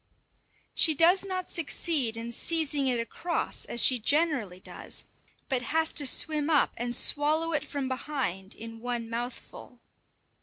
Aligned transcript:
She 0.73 0.95
does 0.95 1.23
not 1.23 1.47
succeed 1.47 2.17
in 2.17 2.31
seizing 2.31 2.87
it 2.87 2.99
across 2.99 3.65
as 3.65 3.85
she 3.85 3.99
generally 3.99 4.59
does, 4.59 5.05
but 5.47 5.61
has 5.61 5.93
to 5.93 6.07
swim 6.07 6.49
up 6.49 6.73
and 6.75 6.95
swallow 6.95 7.53
it 7.53 7.63
from 7.63 7.87
behind 7.87 8.55
in 8.55 8.79
one 8.79 9.11
mouthful. 9.11 9.79